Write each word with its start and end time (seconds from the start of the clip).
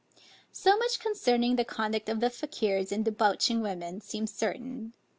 So 0.51 0.79
much 0.79 0.97
concerning 0.97 1.57
the 1.57 1.63
conduct 1.63 2.09
of 2.09 2.21
the 2.21 2.31
Fakiers 2.31 2.91
in 2.91 3.03
debauching 3.03 3.61
women, 3.61 4.01
seems 4.01 4.33
certain. 4.33 4.93